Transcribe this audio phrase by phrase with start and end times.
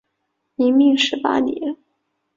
[0.55, 1.77] 明命十八年。